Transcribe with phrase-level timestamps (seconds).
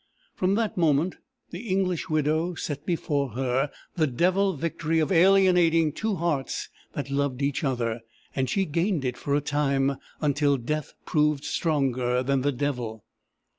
[0.33, 1.17] "From that moment,
[1.51, 7.43] the English widow set before her the devil victory of alienating two hearts that loved
[7.43, 7.99] each other
[8.35, 13.05] and she gained it for a time until Death proved stronger than the Devil.